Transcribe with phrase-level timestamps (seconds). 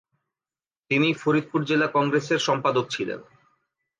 [0.91, 3.19] তিনি ফরিদপুর জেলা কংগ্রেসের সম্পাদক ছিলেন।